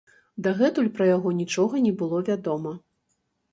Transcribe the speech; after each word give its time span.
Дагэтуль 0.45 0.89
пра 0.95 1.05
яго 1.09 1.35
нічога 1.43 1.83
не 1.85 1.93
было 2.01 2.25
вядома. 2.33 2.75